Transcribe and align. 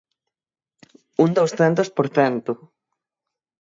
¡Un 1.23 1.29
douscentos 1.37 1.89
por 1.95 2.07
cento! 2.15 2.51